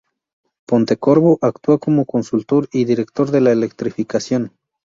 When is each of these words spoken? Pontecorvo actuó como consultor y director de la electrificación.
Pontecorvo 0.65 1.37
actuó 1.43 1.77
como 1.77 2.05
consultor 2.07 2.67
y 2.73 2.85
director 2.85 3.29
de 3.29 3.41
la 3.41 3.51
electrificación. 3.51 4.51